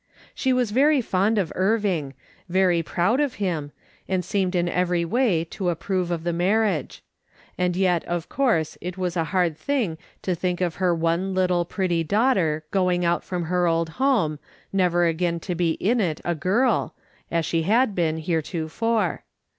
[0.33, 2.15] She was very fond of Irving,
[2.49, 3.71] very proud of him,
[4.07, 7.03] and seemed in every way to approve of the marriage:
[7.55, 11.65] and yet of course it was a hard thing to think of her one little
[11.65, 14.39] pretty daughter going out from her old home,
[14.73, 16.95] never again to he in it, a girl,
[17.29, 19.23] as she had been heretofore.